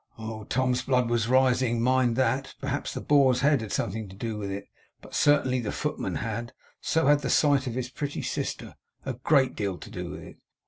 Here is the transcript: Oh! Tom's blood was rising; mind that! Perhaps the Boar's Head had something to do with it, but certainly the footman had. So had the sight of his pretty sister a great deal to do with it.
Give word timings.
Oh! 0.17 0.45
Tom's 0.45 0.81
blood 0.81 1.11
was 1.11 1.27
rising; 1.27 1.79
mind 1.79 2.15
that! 2.15 2.55
Perhaps 2.59 2.95
the 2.95 3.01
Boar's 3.01 3.41
Head 3.41 3.61
had 3.61 3.71
something 3.71 4.09
to 4.09 4.15
do 4.15 4.35
with 4.35 4.49
it, 4.49 4.67
but 4.99 5.13
certainly 5.13 5.59
the 5.59 5.71
footman 5.71 6.15
had. 6.15 6.53
So 6.81 7.05
had 7.05 7.19
the 7.19 7.29
sight 7.29 7.67
of 7.67 7.75
his 7.75 7.91
pretty 7.91 8.23
sister 8.23 8.73
a 9.05 9.13
great 9.13 9.55
deal 9.55 9.77
to 9.77 9.91
do 9.91 10.09
with 10.09 10.23
it. 10.23 10.37